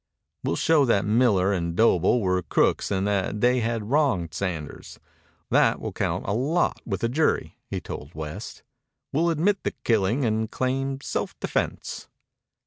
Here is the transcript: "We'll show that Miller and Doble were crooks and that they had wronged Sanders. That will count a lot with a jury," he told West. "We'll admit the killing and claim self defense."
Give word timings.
"We'll 0.43 0.55
show 0.55 0.83
that 0.85 1.05
Miller 1.05 1.53
and 1.53 1.75
Doble 1.75 2.21
were 2.21 2.41
crooks 2.41 2.89
and 2.89 3.05
that 3.05 3.39
they 3.39 3.59
had 3.59 3.91
wronged 3.91 4.33
Sanders. 4.33 4.99
That 5.51 5.79
will 5.79 5.91
count 5.93 6.25
a 6.25 6.33
lot 6.33 6.81
with 6.87 7.03
a 7.03 7.07
jury," 7.07 7.59
he 7.67 7.79
told 7.79 8.15
West. 8.15 8.63
"We'll 9.13 9.29
admit 9.29 9.61
the 9.61 9.75
killing 9.83 10.25
and 10.25 10.49
claim 10.49 11.01
self 11.01 11.39
defense." 11.39 12.07